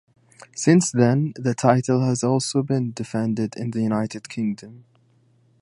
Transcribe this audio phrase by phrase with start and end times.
[0.55, 4.85] Since then, the title has also been defended in the United Kingdom.